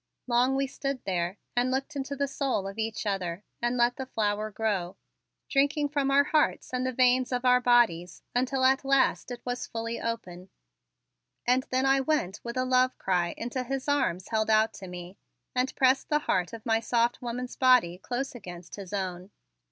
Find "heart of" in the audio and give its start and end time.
16.25-16.65